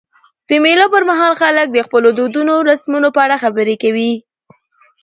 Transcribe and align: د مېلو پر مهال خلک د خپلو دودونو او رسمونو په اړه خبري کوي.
د 0.47 0.49
مېلو 0.63 0.85
پر 0.93 1.03
مهال 1.09 1.33
خلک 1.41 1.67
د 1.71 1.77
خپلو 1.85 2.09
دودونو 2.17 2.51
او 2.57 2.61
رسمونو 2.71 3.07
په 3.15 3.19
اړه 3.25 3.41
خبري 3.43 3.75
کوي. 3.83 4.11